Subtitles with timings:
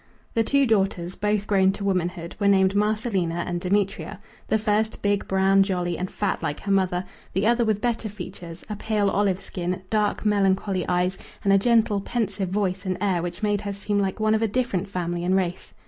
[0.33, 5.27] The two daughters, both grown to womanhood, were named Marcelina and Demetria; the first big,
[5.27, 9.39] brown, jolly, and fat like her mother, the other with better features, a pale olive
[9.39, 13.99] skin, dark melancholy eyes, and a gentle pensive voice and air which made her seem
[13.99, 15.71] like one of a different family and race.